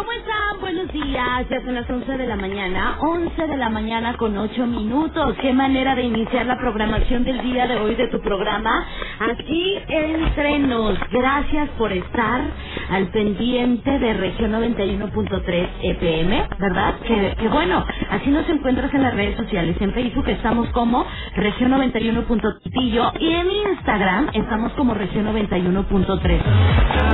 [0.00, 0.60] ¿Cómo están?
[0.62, 4.66] Buenos días, ya son las 11 de la mañana, 11 de la mañana con 8
[4.66, 5.36] minutos.
[5.42, 8.86] Qué manera de iniciar la programación del día de hoy de tu programa.
[9.20, 12.40] Aquí entre nos, gracias por estar
[12.90, 16.94] al pendiente de región 91.3 EPM, ¿verdad?
[17.00, 19.76] Que, que bueno, así nos encuentras en las redes sociales.
[19.80, 26.42] En Facebook estamos como región 91.tillo y en Instagram estamos como región 91.3.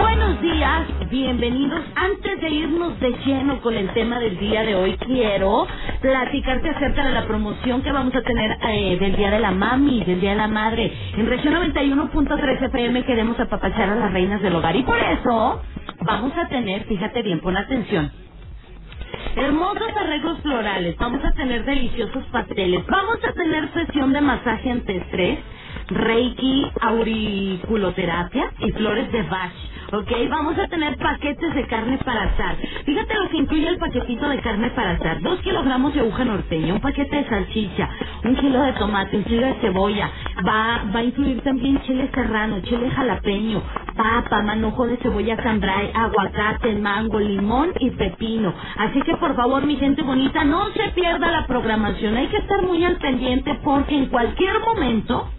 [0.01, 1.83] Buenos días, bienvenidos.
[1.97, 5.67] Antes de irnos de lleno con el tema del día de hoy, quiero
[6.01, 10.05] platicarte acerca de la promoción que vamos a tener eh, del Día de la Mami,
[10.05, 10.93] del Día de la Madre.
[11.17, 15.63] En región 91.3 FM queremos apapachar a las reinas del hogar y por eso
[16.03, 18.13] vamos a tener, fíjate bien, pon atención.
[19.37, 25.41] Hermosos arreglos florales, vamos a tener deliciosos pasteles, vamos a tener sesión de masaje antiestrés,
[25.89, 29.53] reiki, auriculoterapia y flores de Bach.
[29.93, 32.57] Ok, vamos a tener paquetes de carne para asar.
[32.85, 35.21] Fíjate lo que incluye el paquetito de carne para asar.
[35.23, 37.89] Dos kilogramos de aguja norteña, un paquete de salchicha,
[38.25, 40.11] un kilo de tomate, un kilo de cebolla.
[40.47, 43.63] Va, va a incluir también chile serrano, chile jalapeño,
[43.97, 48.53] papa, manojo de cebolla cambray, aguacate, mango, limón y pepino.
[48.77, 52.17] Así que por favor, mi gente bonita, no se pierda la programación.
[52.17, 55.31] Hay que estar muy al pendiente porque en cualquier momento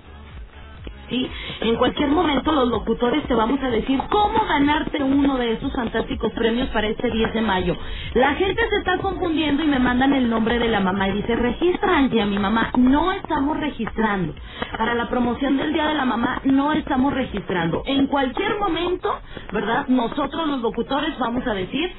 [1.10, 1.30] ¿sí?
[1.62, 6.32] En cualquier momento los locutores te vamos a decir cómo ganarte uno de esos fantásticos
[6.34, 7.78] premios para este 10 de mayo.
[8.14, 11.36] La gente se está confundiendo y me mandan el nombre de la mamá y dice,
[11.36, 12.72] registra Angie a mi mamá.
[12.78, 14.34] No estamos registrando.
[14.78, 17.84] Para la promoción del Día de la Mamá no estamos registrando.
[17.86, 19.20] En cualquier momento,
[19.52, 19.88] ¿verdad?
[19.88, 21.92] Nosotros los locutores vamos a decir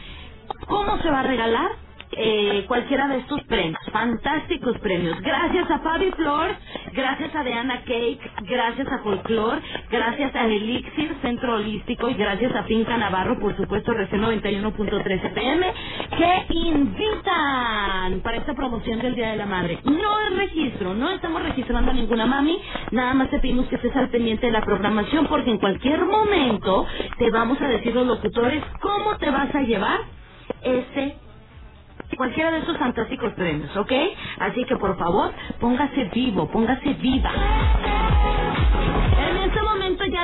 [0.67, 3.79] cómo se va a regalar eh, cualquiera de estos premios.
[3.93, 5.21] Fantásticos premios.
[5.21, 6.51] Gracias a Fabi Flor,
[6.93, 9.61] gracias a Deana Cake, gracias a Folklore,
[9.91, 15.67] gracias a Elixir Centro Holístico y gracias a Finca Navarro, por supuesto, RC 91.13 PM,
[16.17, 19.81] que invitan para esta promoción del Día de la Madre.
[19.85, 22.59] No es registro, no estamos registrando a ninguna mami,
[22.93, 26.87] nada más te pedimos que estés al pendiente de la programación porque en cualquier momento
[27.19, 30.01] te vamos a decir los locutores cómo te vas a llevar
[30.63, 31.17] ese
[32.17, 33.93] cualquiera de esos fantásticos premios, ¿ok?
[34.39, 37.33] Así que por favor, póngase vivo, póngase viva.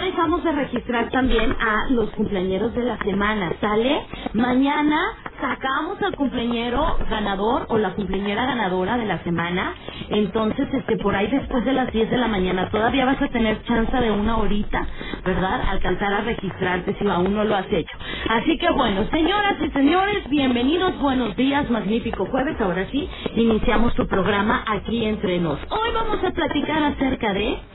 [0.00, 4.02] Dejamos de registrar también a los cumpleañeros de la semana, ¿sale?
[4.34, 5.00] Mañana
[5.40, 9.74] sacamos al cumpleañero ganador o la cumpleañera ganadora de la semana.
[10.10, 13.62] Entonces, este, por ahí después de las 10 de la mañana todavía vas a tener
[13.64, 14.86] chance de una horita,
[15.24, 15.62] ¿verdad?
[15.70, 17.96] Alcanzar a registrarte si aún no lo has hecho.
[18.30, 22.60] Así que bueno, señoras y señores, bienvenidos, buenos días, magnífico jueves.
[22.60, 25.58] Ahora sí, iniciamos tu programa aquí entre nos.
[25.70, 27.73] Hoy vamos a platicar acerca de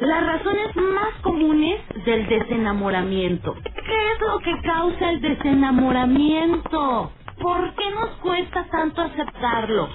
[0.00, 3.54] las razones más comunes del desenamoramiento.
[3.54, 7.12] ¿Qué es lo que causa el desenamoramiento?
[7.40, 9.88] ¿Por qué nos cuesta tanto aceptarlo?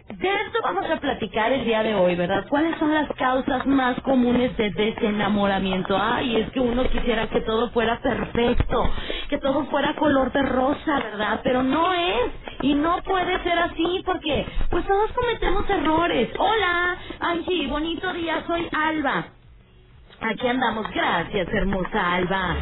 [0.10, 2.46] De esto vamos a platicar el día de hoy, ¿verdad?
[2.50, 5.98] ¿Cuáles son las causas más comunes de desenamoramiento?
[6.00, 8.90] Ay, es que uno quisiera que todo fuera perfecto,
[9.30, 11.42] que todo fuera color de rosa, ¿verdad?
[11.44, 12.32] Pero no es,
[12.62, 16.30] y no puede ser así porque, pues todos cometemos errores.
[16.40, 19.26] Hola, Angie, bonito día, soy Alba.
[20.22, 22.56] Aquí andamos, gracias hermosa Alba.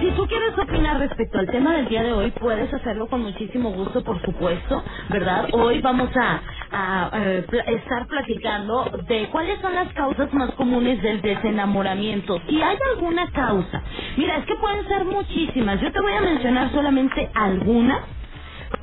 [0.00, 3.70] Si tú quieres opinar respecto al tema del día de hoy, puedes hacerlo con muchísimo
[3.72, 5.48] gusto, por supuesto, ¿verdad?
[5.52, 11.02] Hoy vamos a, a, eh, pla- estar platicando de cuáles son las causas más comunes
[11.02, 12.40] del desenamoramiento.
[12.48, 13.82] Si hay alguna causa,
[14.16, 15.80] mira, es que pueden ser muchísimas.
[15.80, 18.02] Yo te voy a mencionar solamente algunas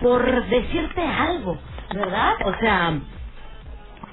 [0.01, 1.59] por decirte algo,
[1.93, 2.35] ¿verdad?
[2.45, 3.01] O sea,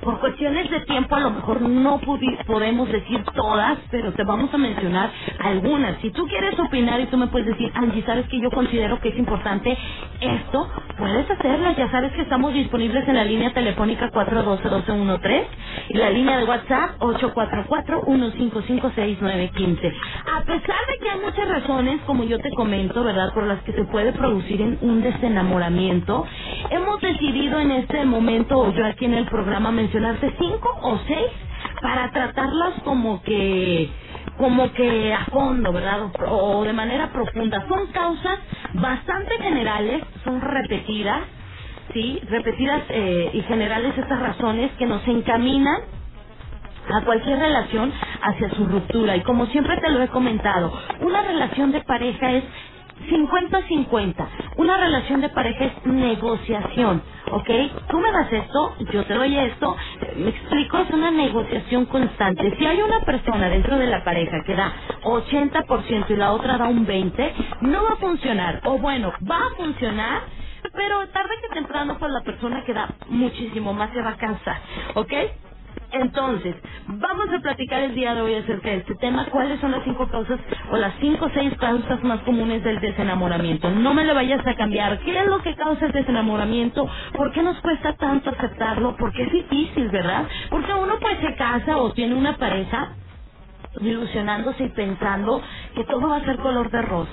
[0.02, 2.00] por cuestiones de tiempo a lo mejor no
[2.46, 5.10] podemos decir todas, pero te vamos a mencionar
[5.40, 5.98] algunas.
[6.00, 9.08] Si tú quieres opinar y tú me puedes decir, Angie, ¿sabes que yo considero que
[9.10, 9.76] es importante
[10.20, 10.68] esto?
[10.98, 11.72] Puedes hacerlo.
[11.76, 15.44] Ya sabes que estamos disponibles en la línea telefónica 412-1213
[15.90, 19.92] y la línea de WhatsApp 844-155-6915.
[20.36, 23.72] A pesar de que hay muchas razones, como yo te comento, ¿verdad?, por las que
[23.72, 26.26] se puede producir en un desenamoramiento,
[26.70, 31.30] hemos decidido en este momento, o yo aquí en el programa, mencionarte cinco o seis
[31.82, 33.90] para tratarlas como que
[34.38, 36.10] como que a fondo, ¿verdad?
[36.28, 37.66] O, de manera profunda.
[37.68, 38.38] Son causas
[38.74, 41.20] bastante generales, son repetidas,
[41.92, 42.20] ¿sí?
[42.28, 45.82] Repetidas eh, y generales estas razones que nos encaminan
[46.92, 47.92] a cualquier relación
[48.22, 49.16] hacia su ruptura.
[49.16, 52.44] Y como siempre te lo he comentado, una relación de pareja es
[53.10, 54.28] 50-50.
[54.60, 57.02] Una relación de pareja es negociación,
[57.32, 57.50] ¿ok?
[57.90, 59.76] Tú me das esto, yo te doy esto,
[60.16, 62.56] me explico, es una negociación constante.
[62.58, 64.72] Si hay una persona dentro de la pareja que da
[65.04, 68.62] 80% y la otra da un 20%, no va a funcionar.
[68.66, 70.22] O bueno, va a funcionar,
[70.74, 74.60] pero tarde que temprano, pues la persona que da muchísimo más se va a cansar,
[74.96, 75.14] ¿ok?
[75.92, 76.56] Entonces,
[76.88, 79.26] vamos a platicar el día de hoy acerca de este tema.
[79.26, 80.40] ¿Cuáles son las cinco causas
[80.70, 83.70] o las cinco o seis causas más comunes del desenamoramiento?
[83.70, 84.98] No me lo vayas a cambiar.
[85.00, 86.88] ¿Qué es lo que causa el desenamoramiento?
[87.14, 88.96] ¿Por qué nos cuesta tanto aceptarlo?
[88.98, 90.26] Porque es difícil, ¿verdad?
[90.50, 92.94] Porque uno pues se casa o tiene una pareja
[93.80, 95.42] ilusionándose y pensando
[95.74, 97.10] que todo va a ser color de rosa.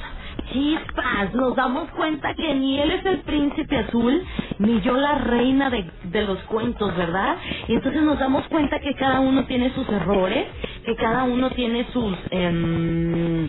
[0.51, 4.23] Chispas, nos damos cuenta que ni él es el príncipe azul,
[4.59, 7.37] ni yo la reina de, de los cuentos, ¿verdad?
[7.67, 10.47] Y entonces nos damos cuenta que cada uno tiene sus errores,
[10.85, 12.15] que cada uno tiene sus...
[12.31, 13.47] em,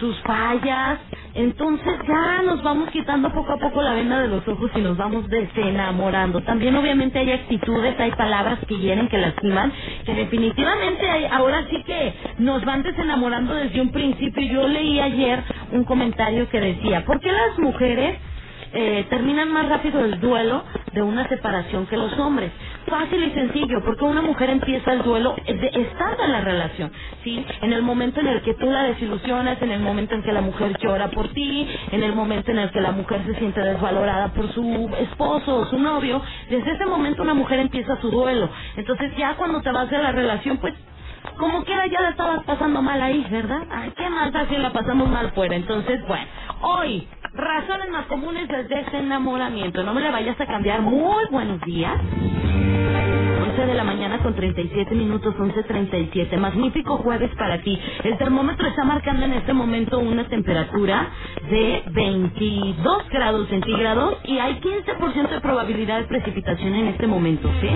[0.00, 0.98] sus fallas.
[1.34, 4.96] Entonces ya nos vamos quitando poco a poco la venda de los ojos y nos
[4.96, 6.40] vamos desenamorando.
[6.42, 9.72] También obviamente hay actitudes, hay palabras que hieren, que lastiman,
[10.06, 14.42] que definitivamente hay, ahora sí que nos van desenamorando desde un principio.
[14.44, 18.18] Yo leí ayer un comentario que decía, ¿por qué las mujeres
[18.72, 22.52] eh, terminan más rápido el duelo de una separación que los hombres.
[22.86, 26.92] Fácil y sencillo, porque una mujer empieza el duelo de estar en la relación,
[27.24, 27.44] ¿sí?
[27.62, 30.40] En el momento en el que tú la desilusionas, en el momento en que la
[30.40, 34.28] mujer llora por ti, en el momento en el que la mujer se siente desvalorada
[34.34, 38.48] por su esposo o su novio, desde ese momento una mujer empieza su duelo.
[38.76, 40.74] Entonces ya cuando te vas de la relación, pues
[41.38, 43.62] como quiera ya la estabas pasando mal ahí, ¿verdad?
[43.70, 45.56] Ay, qué más si la pasamos mal fuera.
[45.56, 46.26] Entonces, bueno,
[46.62, 49.82] hoy, razones más comunes del desenamoramiento.
[49.84, 50.82] No me le vayas a cambiar.
[50.82, 51.96] Muy buenos días.
[53.40, 56.38] 11 de la mañana con 37 minutos, 11.37.
[56.38, 57.78] Magnífico jueves para ti.
[58.04, 61.10] El termómetro está marcando en este momento una temperatura
[61.50, 67.70] de 22 grados centígrados y hay 15% de probabilidad de precipitación en este momento, ¿sí?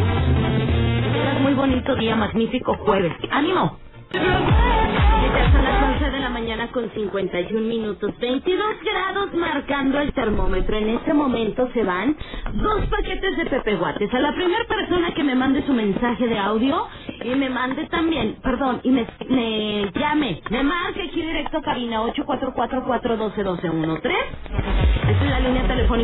[1.20, 3.14] Tengas muy bonito día, magnífico jueves.
[3.30, 3.78] ¡Ánimo!
[4.12, 10.78] Ya son las 11 de la mañana con 51 minutos, 22 grados marcando el termómetro.
[10.78, 12.16] En este momento se van
[12.54, 14.12] dos paquetes de Pepe Guates.
[14.14, 16.88] A la primera persona que me mande su mensaje de audio
[17.24, 22.02] y me mande también, perdón, y me, me llame, me marque aquí directo a cabina
[22.04, 24.14] 844-412-1213.
[24.42, 25.09] Esta es la línea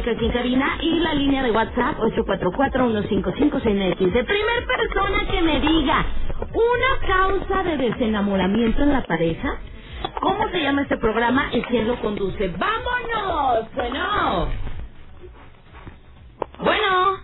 [0.02, 4.26] telefónica aquí en cabina y la línea de WhatsApp 844-155-6915.
[4.26, 6.04] Primer persona que me diga
[6.54, 9.60] una causa de desenamoramiento en la pareja.
[10.20, 11.48] ¿Cómo se llama este programa?
[11.52, 12.48] El cielo conduce.
[12.48, 13.72] ¡Vámonos!
[13.74, 14.52] Bueno.
[16.58, 17.18] Bueno.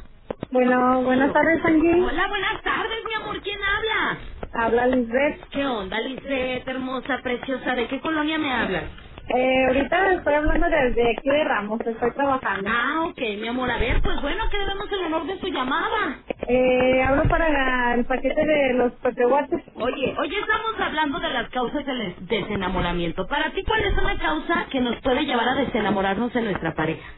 [0.51, 2.03] Bueno, buenas tardes, Angie.
[2.03, 3.41] Hola, buenas tardes, mi amor.
[3.43, 4.19] ¿Quién habla?
[4.53, 5.49] Habla Lisbeth.
[5.51, 7.75] ¿Qué onda, Lisette, hermosa, preciosa?
[7.75, 8.85] ¿De qué colonia me hablas?
[9.29, 12.71] Eh, ahorita estoy hablando desde aquí de Ramos, estoy trabajando.
[12.71, 13.71] Ah, ok, mi amor.
[13.71, 16.25] A ver, pues bueno, que le damos el honor de su llamada.
[16.49, 19.63] Eh, hablo para el paquete de los pepehuates.
[19.75, 23.27] Oye, hoy estamos hablando de las causas del des- desenamoramiento.
[23.29, 27.09] Para ti, ¿cuál es una causa que nos puede llevar a desenamorarnos de nuestra pareja?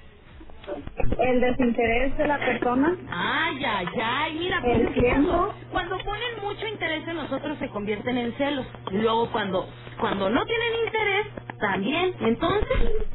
[1.18, 2.96] El desinterés de la persona.
[3.11, 5.32] Ay, ay, ay, mira, pues tiempo.
[5.32, 8.66] cuando, cuando ponen mucho interés en nosotros se convierten en celos.
[8.90, 9.68] Y luego cuando,
[10.00, 11.24] cuando no tienen interés,
[11.58, 12.14] también.
[12.20, 13.08] Entonces,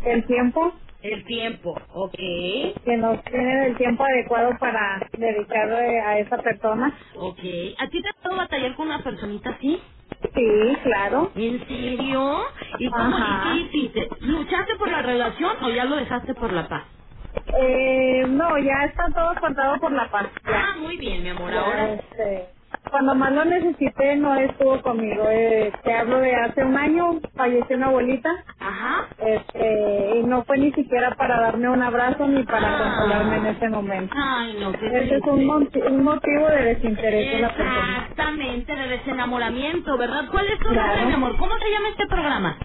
[0.00, 0.74] El tiempo.
[1.00, 2.14] el tiempo, ¿ok?
[2.16, 7.00] Que nos tienen el tiempo adecuado para dedicarle a esa persona.
[7.14, 7.40] Ok.
[7.78, 9.82] ¿A ti te ha dado batallar con una personita así?
[10.34, 11.32] Sí, claro.
[11.34, 12.42] ¿En serio?
[12.78, 13.54] ¿Y cómo Ajá.
[13.62, 14.08] hiciste?
[14.20, 16.86] ¿Luchaste por la relación o ya lo dejaste por la paz?
[17.58, 20.32] Eh, no, ya está todo contado por la paz.
[20.44, 20.72] Ya.
[20.72, 21.52] Ah, muy bien, mi amor.
[21.52, 22.55] Ya, Ahora, este,
[22.90, 25.26] cuando más lo necesité no estuvo conmigo.
[25.30, 28.30] Eh, te hablo de hace un año, falleció una abuelita.
[28.60, 29.08] ajá.
[29.18, 32.78] Este, y no fue ni siquiera para darme un abrazo ni para Ah.
[32.78, 34.14] consolarme en ese momento.
[34.16, 35.50] Ay, no, qué Ese es un,
[35.88, 37.98] un motivo de desinterés de la persona.
[38.02, 40.24] Exactamente, de desenamoramiento, ¿verdad?
[40.30, 40.88] ¿Cuál es tu Claro.
[40.88, 41.38] nombre, mi amor?
[41.38, 42.58] ¿Cómo se llama este programa?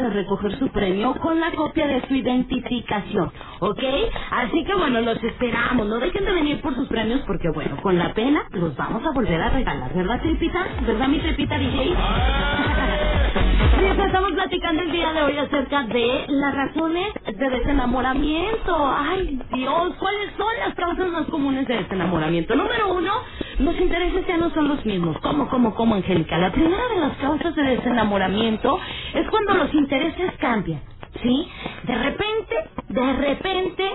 [0.00, 3.30] Para recoger su premio con la copia de su identificación,
[3.60, 3.82] ¿ok?
[4.30, 7.98] Así que bueno, los esperamos, no dejen de venir por sus premios porque bueno, con
[7.98, 10.66] la pena los vamos a volver a regalar, ¿verdad, Tripita?
[10.86, 11.94] ¿Verdad, mi Tripita DJ?
[13.80, 18.76] Sí, pues estamos platicando el día de hoy acerca de las razones de desenamoramiento.
[18.76, 22.54] Ay, Dios, ¿cuáles son las causas más comunes de desenamoramiento?
[22.56, 23.12] Número uno,
[23.60, 25.18] los intereses ya no son los mismos.
[25.22, 26.38] ¿Cómo, cómo, cómo, Angélica?
[26.38, 28.78] La primera de las causas de desenamoramiento
[29.14, 30.82] es cuando los intereses cambian.
[31.22, 31.48] ¿Sí?
[31.84, 32.56] De repente,
[32.90, 33.92] de repente,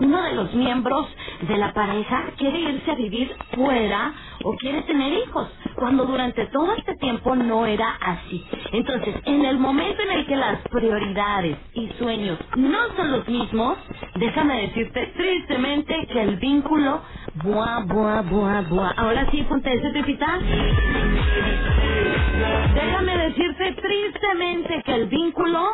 [0.00, 1.06] uno de los miembros
[1.42, 6.72] de la pareja quiere irse a vivir fuera o quiere tener hijos, cuando durante todo
[6.74, 8.44] este tiempo no era así.
[8.72, 13.78] Entonces, en el momento en el que las prioridades y sueños no son los mismos,
[14.16, 17.00] déjame decirte tristemente que el vínculo,
[17.44, 18.92] buah, buah, buah, buah.
[18.96, 20.38] Ahora sí, ponte ese tripita.
[22.74, 25.70] Déjame decirte tristemente que el vínculo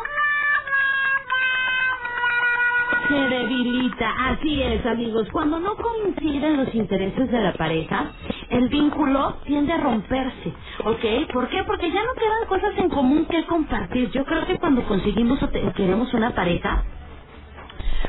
[3.07, 4.11] se debilita.
[4.29, 5.29] Así es, amigos.
[5.31, 8.13] Cuando no coinciden los intereses de la pareja,
[8.49, 10.53] el vínculo tiende a romperse.
[10.85, 11.31] ¿Ok?
[11.33, 11.63] ¿Por qué?
[11.65, 14.11] Porque ya no quedan cosas en común que compartir.
[14.11, 16.85] Yo creo que cuando conseguimos o queremos una pareja,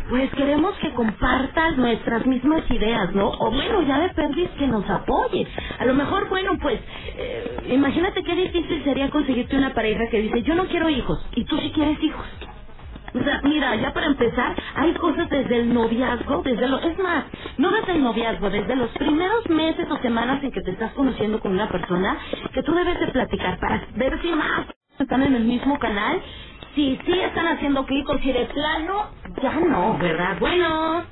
[0.09, 3.29] pues queremos que compartas nuestras mismas ideas, ¿no?
[3.31, 4.11] O bueno, ya de
[4.59, 5.47] que nos apoye.
[5.79, 6.81] A lo mejor, bueno, pues,
[7.17, 11.45] eh, imagínate qué difícil sería conseguirte una pareja que dice, yo no quiero hijos, y
[11.45, 12.27] tú sí quieres hijos.
[13.21, 17.25] O sea, mira, ya para empezar, hay cosas desde el noviazgo, desde lo, es más,
[17.59, 21.41] no desde el noviazgo, desde los primeros meses o semanas en que te estás conociendo
[21.41, 22.19] con una persona,
[22.55, 24.67] que tú debes de platicar para ver si más
[24.99, 26.23] están en el mismo canal,
[26.75, 30.39] si sí están haciendo clic o si de plano, ya no, ¿verdad?
[30.41, 31.05] Bueno,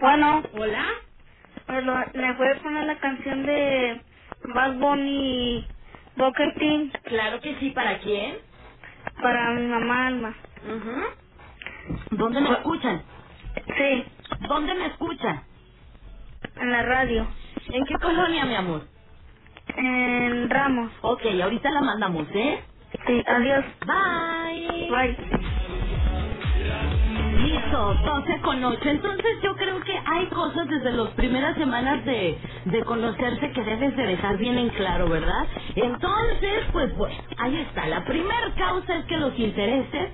[0.00, 0.86] Bueno, hola,
[1.68, 4.02] lo- me puede poner la canción de
[4.54, 5.66] Bad Bunny
[6.20, 8.38] T claro que sí, ¿para quién?
[9.22, 10.36] para mi mamá Alma.
[10.62, 11.02] Ujú.
[12.10, 13.04] ¿Dónde me escuchan?
[13.78, 14.06] Sí,
[14.40, 15.46] ¿Dónde me escuchan?
[16.56, 17.28] en la radio.
[17.68, 18.88] ¿En qué colonia, mi amor?
[19.76, 20.92] En Ramos.
[21.02, 22.64] Ok, ahorita la mandamos, ¿eh?
[23.06, 23.66] Sí, adiós.
[23.82, 25.16] Bye.
[25.16, 25.46] Bye.
[27.70, 28.90] Listo, 12 con 8.
[28.90, 33.96] Entonces yo creo que hay cosas desde las primeras semanas de, de conocerse que debes
[33.96, 35.46] de dejar bien en claro, ¿verdad?
[35.76, 37.86] Entonces, pues bueno, ahí está.
[37.88, 40.10] La primera causa es que los intereses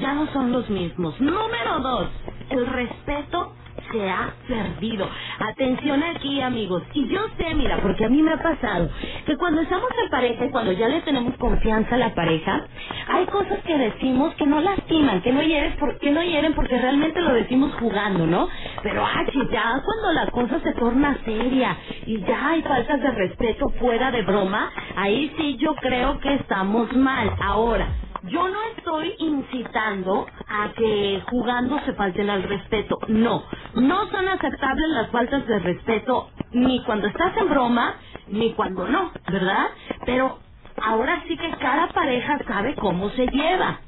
[0.00, 1.20] ya no son los mismos.
[1.20, 2.08] Número dos,
[2.50, 3.54] el respeto
[3.92, 5.08] se ha perdido.
[5.40, 6.82] Atención aquí, amigos.
[6.94, 8.90] Y yo sé, mira, porque a mí me ha pasado
[9.26, 12.66] que cuando estamos en pareja y cuando ya le tenemos confianza a la pareja,
[13.08, 16.78] hay cosas que decimos que no lastiman, que no hieren, por- que no hieren porque
[16.78, 18.48] realmente lo decimos jugando, ¿no?
[18.82, 21.76] Pero, que ya cuando la cosa se torna seria
[22.06, 26.92] y ya hay faltas de respeto fuera de broma, ahí sí yo creo que estamos
[26.94, 27.32] mal.
[27.40, 27.88] Ahora,
[28.30, 32.98] yo no estoy incitando a que jugando se falten al respeto.
[33.08, 37.96] No, no son aceptables las faltas de respeto ni cuando estás en broma,
[38.28, 39.68] ni cuando no, ¿verdad?
[40.06, 40.38] Pero
[40.82, 43.80] ahora sí que cada pareja sabe cómo se lleva.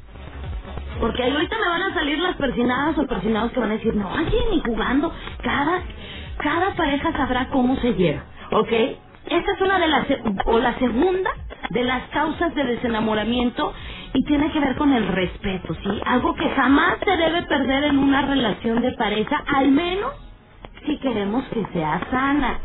[1.00, 3.94] Porque ahí ahorita me van a salir las persinadas o persinados que van a decir,
[3.94, 5.12] no, oye, ni jugando.
[5.42, 5.82] Cada,
[6.38, 8.72] cada pareja sabrá cómo se lleva, ¿ok?
[9.26, 10.06] Esta es una de las,
[10.46, 11.30] o la segunda
[11.70, 13.74] de las causas de desenamoramiento
[14.16, 16.02] y tiene que ver con el respeto, ¿sí?
[16.06, 20.12] Algo que jamás se debe perder en una relación de pareja, al menos
[20.86, 22.60] si queremos que sea sana,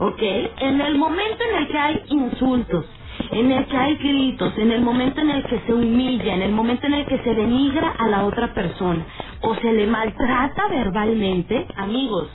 [0.00, 0.22] ¿ok?
[0.60, 2.86] En el momento en el que hay insultos,
[3.32, 6.52] en el que hay gritos, en el momento en el que se humilla, en el
[6.52, 9.06] momento en el que se denigra a la otra persona
[9.42, 12.28] o se le maltrata verbalmente, amigos,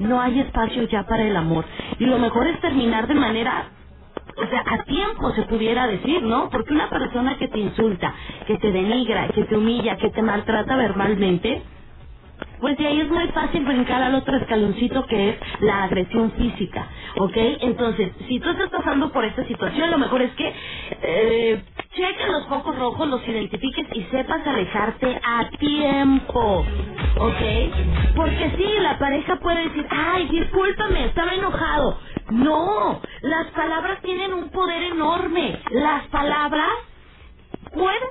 [0.00, 1.66] no hay espacio ya para el amor.
[2.00, 3.72] Y lo mejor es terminar de manera
[4.36, 6.50] o sea, a tiempo se pudiera decir, ¿no?
[6.50, 8.14] Porque una persona que te insulta,
[8.46, 11.66] que te denigra, que te humilla, que te maltrata verbalmente,
[12.60, 16.88] pues de ahí es muy fácil brincar al otro escaloncito que es la agresión física,
[17.18, 17.36] ¿ok?
[17.62, 20.54] Entonces, si tú estás pasando por esta situación, lo mejor es que
[21.02, 21.62] eh,
[21.94, 26.66] cheques los focos rojos, los identifiques y sepas alejarte a tiempo,
[27.18, 28.14] ¿ok?
[28.16, 31.98] Porque sí, la pareja puede decir, ay, discúlpame, estaba enojado.
[32.30, 35.60] No, las palabras tienen un poder enorme.
[35.72, 36.70] Las palabras
[37.74, 38.10] pueden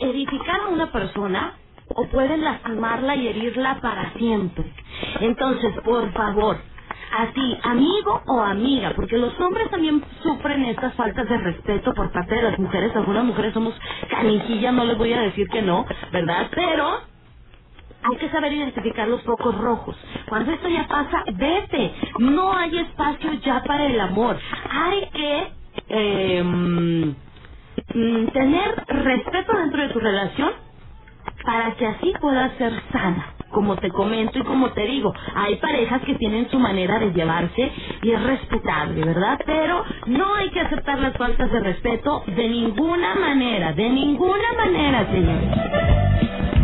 [0.00, 1.59] edificar a una persona
[1.94, 4.74] o pueden lastimarla y herirla para siempre.
[5.20, 6.58] Entonces, por favor,
[7.12, 12.12] a ti, amigo o amiga, porque los hombres también sufren estas faltas de respeto por
[12.12, 12.96] parte de las mujeres.
[12.96, 13.74] Algunas mujeres somos
[14.10, 16.48] canijillas, no les voy a decir que no, ¿verdad?
[16.54, 17.00] Pero
[18.02, 19.96] hay que saber identificar los focos rojos.
[20.28, 21.94] Cuando esto ya pasa, vete.
[22.20, 24.38] No hay espacio ya para el amor.
[24.70, 25.52] Hay que
[25.88, 27.14] eh,
[28.32, 30.52] tener respeto dentro de tu relación
[31.44, 33.34] para que así pueda ser sana.
[33.50, 37.72] Como te comento y como te digo, hay parejas que tienen su manera de llevarse
[38.02, 39.40] y es respetable, ¿verdad?
[39.46, 45.06] Pero no hay que aceptar las faltas de respeto de ninguna manera, de ninguna manera,
[45.12, 45.99] señores.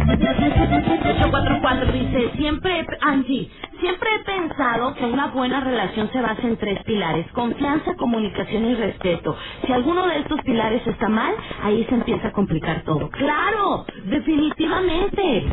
[0.06, 6.82] 844 dice, siempre, Angie, siempre he pensado que una buena relación se basa en tres
[6.84, 9.36] pilares, confianza, comunicación y respeto.
[9.66, 13.10] Si alguno de estos pilares está mal, ahí se empieza a complicar todo.
[13.10, 15.46] Claro, definitivamente.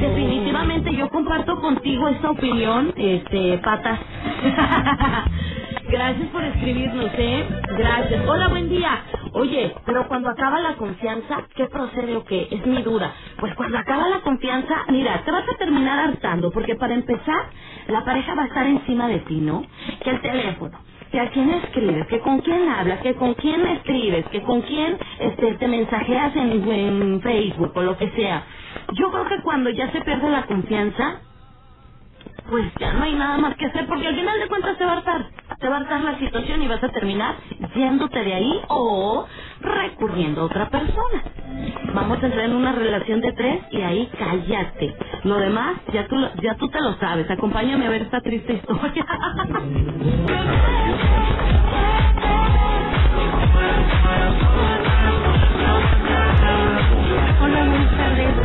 [0.00, 4.00] Definitivamente yo comparto contigo esta opinión, este, patas.
[5.96, 7.46] Gracias por escribirnos, ¿eh?
[7.78, 8.28] Gracias.
[8.28, 9.04] Hola, buen día.
[9.34, 12.48] Oye, pero cuando acaba la confianza, ¿qué procede o qué?
[12.50, 13.14] Es mi duda.
[13.40, 17.50] Pues cuando acaba la confianza, mira, te vas a terminar hartando, porque para empezar,
[17.88, 19.64] la pareja va a estar encima de ti, ¿no?
[20.04, 20.80] Que el teléfono,
[21.12, 24.98] que a quién escribes, que con quién hablas, que con quién escribes, que con quién
[25.20, 28.44] este, te mensajeas en, en Facebook o lo que sea.
[28.94, 31.22] Yo creo que cuando ya se pierde la confianza,
[32.50, 34.92] pues ya no hay nada más que hacer, porque al final de cuentas te va
[34.92, 37.36] a hartar, te va a hartar la situación y vas a terminar
[37.74, 39.26] yéndote de ahí o
[39.60, 41.24] recurriendo a otra persona.
[41.94, 44.96] Vamos a entrar en una relación de tres y ahí cállate.
[45.24, 47.30] Lo demás, ya tú, ya tú te lo sabes.
[47.30, 49.06] Acompáñame a ver esta triste historia.
[57.42, 58.36] Hola, buenas tardes.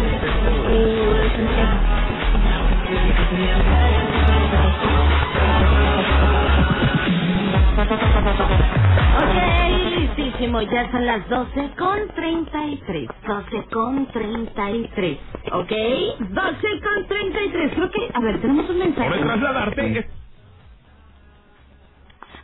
[9.18, 13.10] Ok, listísimo, ya son las 12 con 33.
[13.28, 15.20] 12 con 33.
[15.54, 15.72] ¿Ok?
[16.20, 17.74] 12 con 33.
[17.76, 19.10] Creo que, a ver, tenemos un mensaje.
[19.26, 20.00] trasladarte.
[20.00, 20.08] es-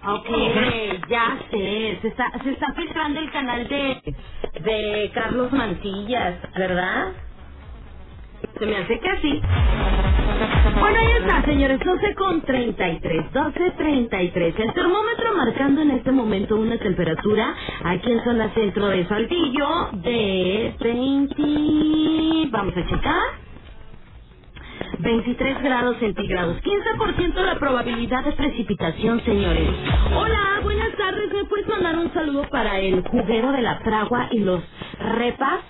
[0.04, 0.30] Ok,
[1.10, 2.00] ya sé.
[2.02, 4.02] Se está, se está filtrando el canal de,
[4.62, 7.13] de Carlos Mantillas, ¿verdad?
[8.60, 9.41] Se me hace que así.
[10.80, 14.56] Bueno, ahí está, señores, 12 con 33, 12 33.
[14.60, 20.76] El termómetro marcando en este momento una temperatura aquí en zona centro de Saltillo de
[20.80, 22.50] 20...
[22.52, 23.24] Vamos a checar.
[25.00, 29.69] 23 grados centígrados, 15% la probabilidad de precipitación, señores.
[30.15, 31.34] Hola, buenas tardes.
[31.34, 34.63] ¿Me puedes mandar un saludo para el juguero de la fragua y los
[35.00, 35.62] repas?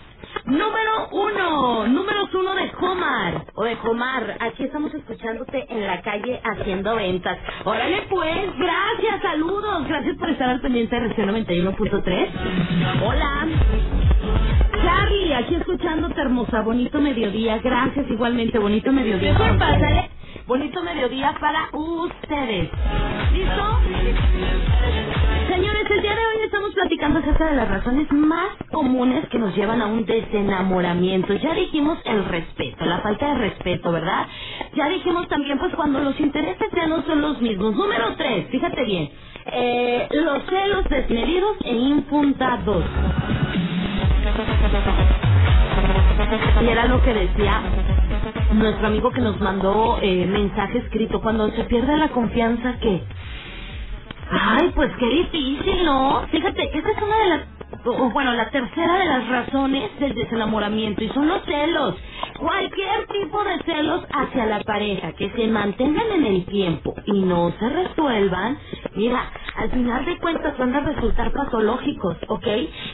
[0.45, 6.41] Número uno, números uno de Comar, o de Comar, aquí estamos escuchándote en la calle
[6.43, 7.37] haciendo ventas.
[7.65, 12.29] Órale pues, gracias, saludos, gracias por estar al pendiente de Región 91.3.
[13.05, 13.47] Hola.
[14.83, 19.33] Charlie, aquí escuchándote hermosa, bonito mediodía, gracias igualmente, bonito mediodía.
[19.33, 20.09] Mejor pásale.
[20.47, 22.69] Bonito mediodía para ustedes.
[23.33, 23.79] ¿Listo?
[26.75, 31.33] Platicando acerca de las razones más comunes que nos llevan a un desenamoramiento.
[31.35, 34.27] Ya dijimos el respeto, la falta de respeto, ¿verdad?
[34.75, 37.75] Ya dijimos también, pues, cuando los intereses ya no son los mismos.
[37.75, 39.09] Número tres, fíjate bien,
[39.47, 42.85] eh, los celos desmedidos e infundados.
[46.63, 47.61] Y era lo que decía
[48.53, 51.21] nuestro amigo que nos mandó eh, mensaje escrito.
[51.21, 53.03] Cuando se pierde la confianza, ¿qué?
[54.29, 56.27] Ay, pues qué difícil, ¿no?
[56.31, 57.41] Fíjate, esa es una de las,
[58.13, 61.95] bueno, la tercera de las razones del desenamoramiento y son los celos.
[62.39, 67.51] Cualquier tipo de celos hacia la pareja que se mantengan en el tiempo y no
[67.59, 68.59] se resuelvan,
[68.95, 72.47] mira, al final de cuentas van a resultar patológicos, ¿ok?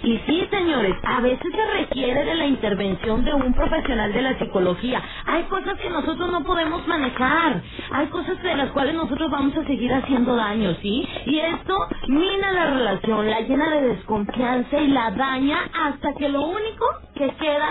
[0.04, 4.38] Y sí, señores, a veces se requiere de la intervención de un profesional de la
[4.40, 5.02] psicología.
[5.26, 9.66] Hay cosas que nosotros no podemos manejar, hay cosas de las cuales nosotros vamos a
[9.66, 11.08] seguir haciendo daño, ¿sí?
[11.26, 11.76] Y esto
[12.08, 17.30] mina la relación, la llena de desconfianza y la daña hasta que lo único que
[17.36, 17.70] queda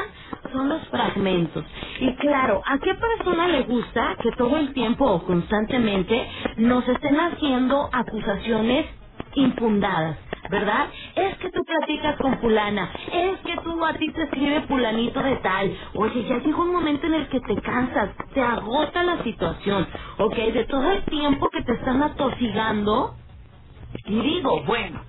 [0.53, 1.65] son los fragmentos.
[2.01, 7.17] Y claro, ¿a qué persona le gusta que todo el tiempo o constantemente nos estén
[7.21, 8.87] haciendo acusaciones
[9.35, 10.19] infundadas?
[10.51, 10.89] ¿verdad?
[11.17, 15.37] Es que tú platicas con fulana, es que tú a ti te escribe fulanito de
[15.39, 15.77] tal.
[15.97, 19.89] Oye, ya llega un momento en el que te cansas, te agota la situación,
[20.21, 20.37] ¿ok?
[20.37, 23.17] De todo el tiempo que te están atosigando.
[24.07, 25.05] Y digo, bueno,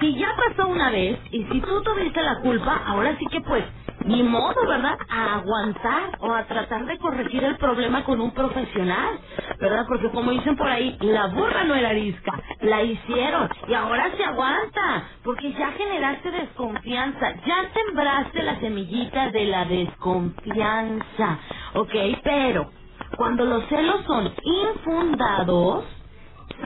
[0.00, 3.64] si ya pasó una vez y si tú tuviste la culpa, ahora sí que pues
[4.06, 4.98] ni modo, ¿verdad?
[5.10, 9.20] A aguantar o a tratar de corregir el problema con un profesional,
[9.60, 9.86] ¿verdad?
[9.88, 14.24] Porque como dicen por ahí, la burra no era arisca, la hicieron y ahora se
[14.24, 21.40] aguanta, porque ya generaste desconfianza, ya sembraste la semillita de la desconfianza,
[21.74, 21.94] ¿ok?
[22.24, 22.70] Pero
[23.16, 25.86] cuando los celos son infundados,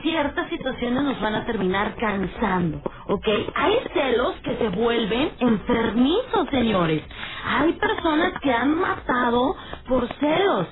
[0.01, 3.27] ciertas situaciones nos van a terminar cansando, ¿ok?
[3.55, 7.03] Hay celos que se vuelven enfermizos, señores.
[7.45, 9.55] Hay personas que han matado
[9.87, 10.67] por celos,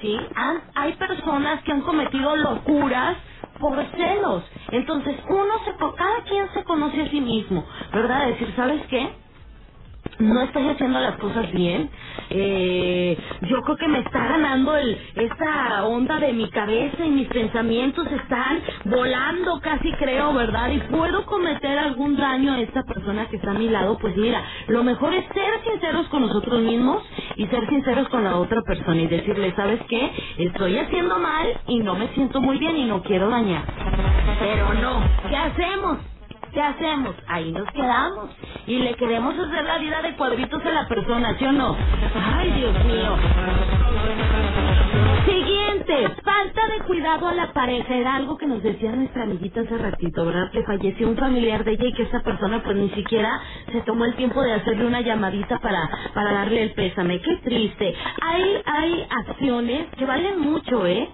[0.00, 0.18] ¿sí?
[0.74, 3.16] hay personas que han cometido locuras
[3.60, 4.44] por celos.
[4.72, 8.28] Entonces, uno se, cada quien se conoce a sí mismo, ¿verdad?
[8.28, 9.23] Decir, ¿sabes qué?
[10.18, 11.90] No estoy haciendo las cosas bien.
[12.30, 17.28] Eh, yo creo que me está ganando el, esta onda de mi cabeza y mis
[17.28, 20.70] pensamientos están volando casi creo, ¿verdad?
[20.70, 23.98] Y puedo cometer algún daño a esta persona que está a mi lado.
[23.98, 27.02] Pues mira, lo mejor es ser sinceros con nosotros mismos
[27.36, 30.12] y ser sinceros con la otra persona y decirle, ¿sabes qué?
[30.38, 33.64] Estoy haciendo mal y no me siento muy bien y no quiero dañar.
[34.40, 35.98] Pero no, ¿qué hacemos?
[36.54, 37.16] ¿Qué hacemos?
[37.28, 38.30] Ahí nos quedamos.
[38.68, 41.76] Y le queremos hacer la vida de cuadritos a la persona, ¿sí o no?
[42.36, 43.16] Ay, Dios mío.
[45.26, 47.94] Siguiente, falta de cuidado a la pareja.
[47.96, 50.50] Era algo que nos decía nuestra amiguita hace ratito, ¿verdad?
[50.52, 53.40] Que falleció un familiar de ella y que esa persona pues ni siquiera
[53.72, 57.20] se tomó el tiempo de hacerle una llamadita para, para darle el pésame.
[57.22, 57.94] Qué triste.
[58.22, 61.10] Hay, hay acciones que valen mucho, ¿eh?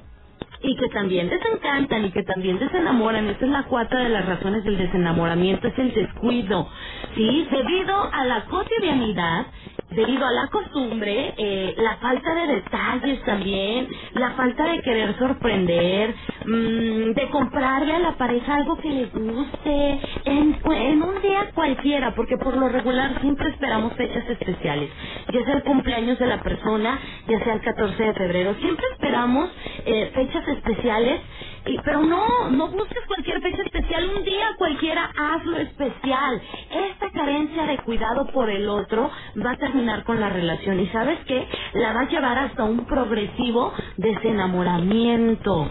[0.62, 3.28] Y que también desencantan y que también desenamoran.
[3.28, 6.68] Esta es la cuarta de las razones del desenamoramiento, es el descuido.
[7.16, 9.46] Sí, debido a la cotidianidad,
[9.90, 16.14] debido a la costumbre, eh, la falta de detalles también, la falta de querer sorprender,
[16.46, 22.14] mmm, de comprarle a la pareja algo que le guste en, en un día cualquiera,
[22.14, 24.90] porque por lo regular siempre esperamos fechas especiales,
[25.32, 26.98] ya sea el cumpleaños de la persona,
[27.28, 29.50] ya sea el 14 de febrero, siempre esperamos
[29.86, 31.20] eh, fechas especiales
[31.66, 36.42] y, pero no, no busques cualquier fecha especial, un día cualquiera hazlo especial.
[36.70, 39.10] Esta carencia de cuidado por el otro
[39.44, 42.86] va a terminar con la relación y sabes qué, la va a llevar hasta un
[42.86, 45.70] progresivo desenamoramiento.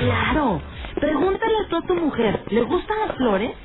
[0.00, 0.62] Claro,
[1.00, 3.56] pregúntale a tu mujer, ¿le gustan las flores?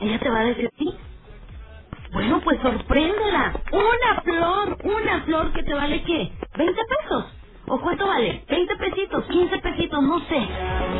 [0.00, 0.98] Ella te va a decir sí.
[2.12, 3.60] Bueno, pues sorpréndela.
[3.72, 6.32] Una flor, una flor que te vale qué?
[6.54, 7.37] 20 pesos.
[7.68, 8.44] ¿O cuánto vale?
[8.48, 10.48] 20 pesitos, 15 pesitos, no sé.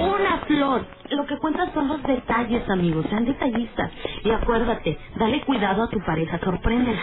[0.00, 0.86] Una flor.
[1.10, 3.06] Lo que cuentas son los detalles, amigos.
[3.10, 3.92] Sean detallistas.
[4.24, 7.02] Y acuérdate, dale cuidado a tu pareja, sorpréndela.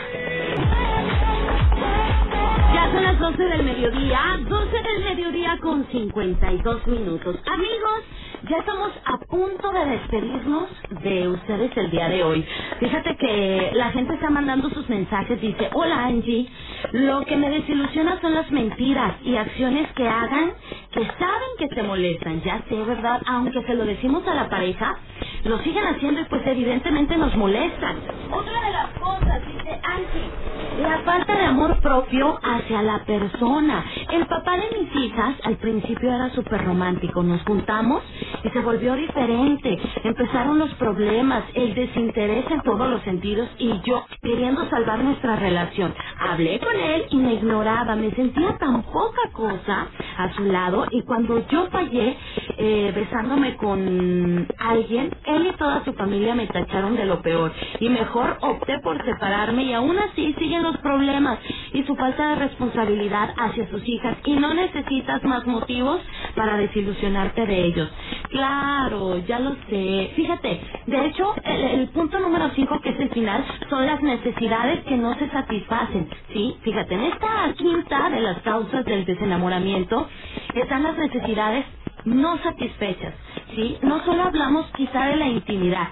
[2.73, 7.37] Ya son las 12 del mediodía, 12 del mediodía con 52 minutos.
[7.47, 8.03] Amigos,
[8.49, 10.69] ya estamos a punto de despedirnos
[11.03, 12.45] de ustedes el día de hoy.
[12.79, 15.39] Fíjate que la gente está mandando sus mensajes.
[15.41, 16.47] Dice, hola Angie,
[16.91, 20.53] lo que me desilusiona son las mentiras y acciones que hagan
[20.91, 22.41] que saben que te molestan.
[22.41, 23.21] Ya sé, ¿verdad?
[23.25, 24.97] Aunque se lo decimos a la pareja,
[25.43, 27.97] lo siguen haciendo y pues evidentemente nos molestan.
[28.31, 33.85] Otra de las cosas, dice Angie, la falta de amor propio hacia la persona.
[34.11, 37.23] El papá de mis hijas al principio era súper romántico.
[37.23, 38.03] Nos juntamos
[38.45, 39.79] y se volvió diferente.
[40.05, 45.95] Empezaron los problemas, el desinterés en todos los sentidos y yo queriendo salvar nuestra relación.
[46.19, 47.95] Hablé con él y me ignoraba.
[47.97, 52.17] Me sentía tan poca cosa a su lado y cuando yo fallé
[52.57, 57.89] eh, besándome con alguien, él y toda su familia me tacharon de lo peor y
[57.89, 61.39] mejor opté por separarme y aún así siguen los problemas
[61.73, 66.01] y su falta de responsabilidad hacia sus hijas y no necesitas más motivos
[66.35, 67.89] para desilusionarte de ellos.
[68.29, 70.11] Claro, ya lo sé.
[70.15, 74.83] Fíjate, de hecho, el, el punto número 5, que es el final, son las necesidades
[74.85, 76.09] que no se satisfacen.
[76.33, 76.55] ¿Sí?
[76.63, 80.07] Fíjate, en esta quinta de las causas del desenamoramiento
[80.55, 81.65] están las necesidades
[82.05, 83.15] no satisfechas.
[83.55, 83.79] ¿Sí?
[83.83, 85.89] No solo hablamos quizá de la intimidad,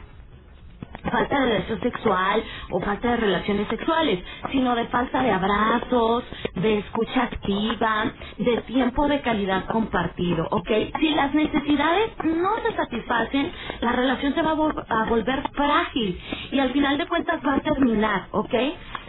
[1.04, 6.80] falta de deseo sexual o falta de relaciones sexuales, sino de falta de abrazos, de
[6.80, 10.70] escucha activa, de tiempo de calidad compartido, ¿ok?
[11.00, 16.20] Si las necesidades no se satisfacen, la relación se va a, a volver frágil
[16.52, 18.56] y al final de cuentas va a terminar, ¿ok?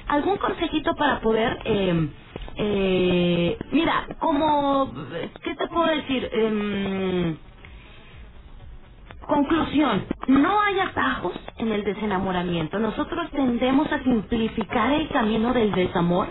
[0.09, 1.59] ¿Algún consejito para poder...
[1.65, 2.11] Eh,
[2.57, 4.93] eh, mira, como...
[5.45, 6.29] ¿Qué te puedo decir?
[6.33, 7.39] Em,
[9.27, 12.79] Conclusión, no hay atajos en el desenamoramiento.
[12.79, 16.29] Nosotros tendemos a simplificar el camino del desamor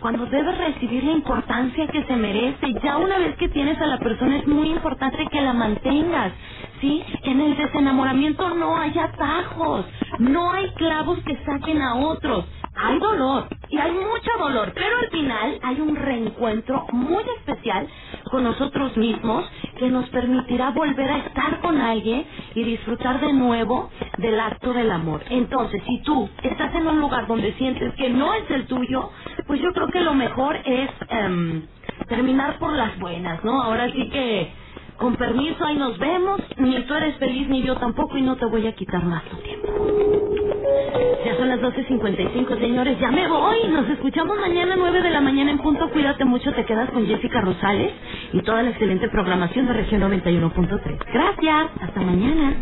[0.00, 2.74] cuando debes recibir la importancia que se merece.
[2.82, 6.32] Ya una vez que tienes a la persona es muy importante que la mantengas.
[6.80, 7.04] ¿Sí?
[7.24, 9.86] En el desenamoramiento no hay atajos,
[10.18, 12.46] no hay clavos que saquen a otros.
[12.82, 17.88] Hay dolor y hay mucho dolor, pero al final hay un reencuentro muy especial
[18.30, 23.90] con nosotros mismos que nos permitirá volver a estar con alguien y disfrutar de nuevo
[24.18, 25.22] del acto del amor.
[25.30, 29.10] Entonces, si tú estás en un lugar donde sientes que no es el tuyo,
[29.46, 31.66] pues yo creo que lo mejor es em,
[32.08, 33.62] terminar por las buenas, ¿no?
[33.62, 34.52] Ahora sí que,
[35.00, 36.40] con permiso, ahí nos vemos.
[36.58, 39.36] Ni tú eres feliz, ni yo tampoco, y no te voy a quitar más tu
[39.38, 39.68] tiempo.
[41.24, 42.98] Ya son las 12.55, señores.
[43.00, 43.68] Ya me voy.
[43.70, 45.90] Nos escuchamos mañana 9 de la mañana en punto.
[45.90, 46.52] Cuídate mucho.
[46.52, 47.92] Te quedas con Jessica Rosales
[48.32, 50.98] y toda la excelente programación de Región 91.3.
[51.12, 51.70] Gracias.
[51.80, 52.54] Hasta mañana.